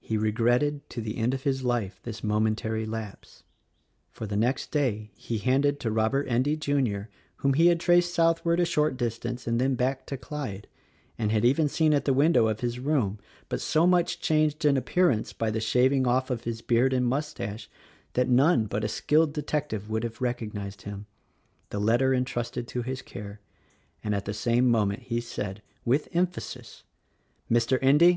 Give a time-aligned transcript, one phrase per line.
[0.00, 3.42] He regretted to the end of his life this momentary lapse;
[4.10, 7.04] for the next day he handed to Robert Endy, Jr.—
[7.36, 10.68] whom he had traced southward a short distance and then back to Clyde,
[11.16, 13.18] and had even seen at the window of his room
[13.48, 17.70] (but so much changed in appearance by the shaving off of his beard and mustache
[18.12, 21.06] that none but a skilled detec tive would have recognized him)—
[21.70, 23.40] the letter entrusted to his care,
[24.02, 26.82] and at the same moment he said— with emphasis—
[27.50, 27.78] "Mr.
[27.80, 28.12] Endy!